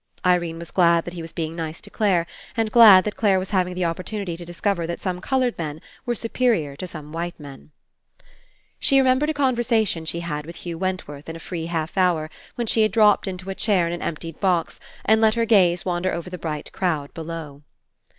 Irene 0.25 0.57
was 0.57 0.71
glad 0.71 1.05
that 1.05 1.13
he 1.13 1.21
was 1.21 1.31
being 1.31 1.55
nice 1.55 1.79
to 1.81 1.91
Clare, 1.91 2.25
and 2.57 2.71
glad 2.71 3.03
that 3.03 3.15
Clare 3.15 3.37
was 3.37 3.51
having 3.51 3.75
the 3.75 3.85
opportunity 3.85 4.35
to 4.35 4.43
discover 4.43 4.87
that 4.87 4.99
some 4.99 5.21
coloured 5.21 5.55
men 5.59 5.79
were 6.07 6.15
superior 6.15 6.75
to 6.77 6.87
some 6.87 7.13
white 7.13 7.39
men. 7.39 7.69
She 8.79 8.97
remembered 8.97 9.29
a 9.29 9.33
conversation 9.35 10.05
she 10.05 10.21
had 10.21 10.47
with 10.47 10.55
Hugh 10.65 10.79
Wentworth 10.79 11.29
in 11.29 11.35
a 11.35 11.39
free 11.39 11.67
half 11.67 11.99
hour 11.99 12.31
when 12.55 12.65
136 12.65 12.75
RE 12.75 12.81
ENCOUNTER 12.81 12.81
she 12.81 12.81
had 12.81 12.91
dropped 12.91 13.27
into 13.27 13.49
a 13.51 13.53
chair 13.53 13.85
in 13.85 13.93
an 13.93 14.01
emptied 14.01 14.39
box 14.39 14.79
and 15.05 15.21
let 15.21 15.35
her 15.35 15.45
gaze 15.45 15.85
wander 15.85 16.11
over 16.11 16.31
the 16.31 16.39
bright 16.39 16.71
crowd 16.71 17.13
below. 17.13 17.61